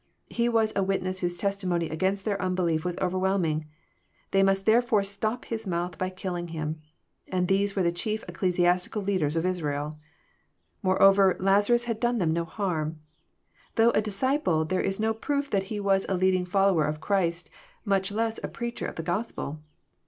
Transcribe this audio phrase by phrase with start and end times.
[0.31, 3.67] He was a witness whose testimony against their unbelief was overwhelming.
[4.31, 6.81] They must therefore stop his mouth by killing him.
[7.27, 9.99] And these were the chief ecclesiastical leaders of Israel!—
[10.81, 12.99] Moreover Lazarus had done them no harm.
[13.75, 17.51] Though a disciple, there is no proof that he was a leading follower of Christ,
[17.85, 19.61] much less a preacher of the Gospel.